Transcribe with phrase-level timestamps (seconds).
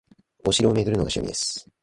[0.47, 1.69] お城を巡るのが趣味です